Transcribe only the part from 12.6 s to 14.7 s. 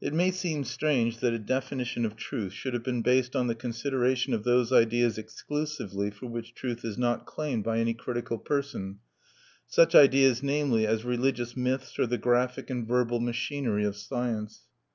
and verbal machinery of science.